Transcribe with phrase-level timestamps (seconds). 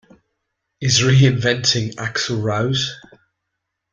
[0.81, 2.99] Is Reinventing Axl Rose.